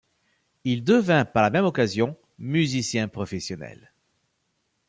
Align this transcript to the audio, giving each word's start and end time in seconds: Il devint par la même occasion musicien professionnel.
Il 0.63 0.83
devint 0.83 1.25
par 1.25 1.43
la 1.43 1.51
même 1.51 1.65
occasion 1.65 2.17
musicien 2.39 3.07
professionnel. 3.07 3.91